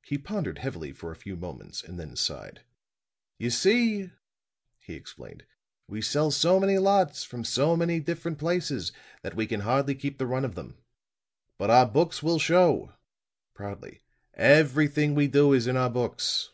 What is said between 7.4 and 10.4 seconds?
so many different places, that we can hardly keep the